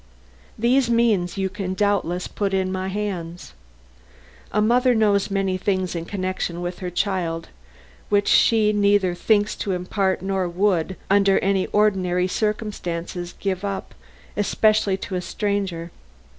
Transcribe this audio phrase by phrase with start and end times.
[0.57, 3.53] These means you can doubtless put in my hands.
[4.51, 7.49] A mother knows many things in connection with her child
[8.09, 13.93] which she neither thinks to impart nor would, under any ordinary circumstances, give up,
[14.35, 15.91] especially to a stranger.